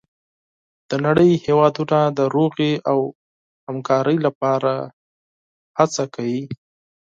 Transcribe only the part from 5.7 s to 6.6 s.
هڅه کوي.